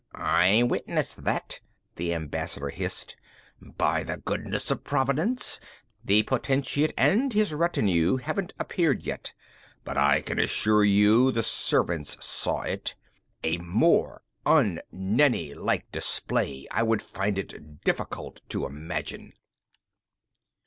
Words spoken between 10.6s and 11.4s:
you